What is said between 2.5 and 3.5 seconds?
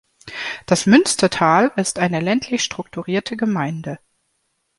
strukturierte